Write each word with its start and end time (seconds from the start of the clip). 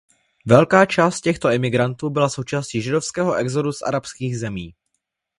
Velká 0.45 0.85
část 0.85 1.21
těchto 1.21 1.49
imigrantů 1.51 2.09
byla 2.09 2.29
součástí 2.29 2.81
židovského 2.81 3.35
exodu 3.35 3.71
z 3.71 3.81
arabských 3.81 4.39
zemí. 4.39 4.75